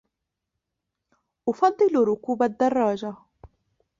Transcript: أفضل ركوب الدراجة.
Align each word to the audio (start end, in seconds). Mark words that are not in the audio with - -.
أفضل 1.49 1.95
ركوب 1.95 2.43
الدراجة. 2.43 3.15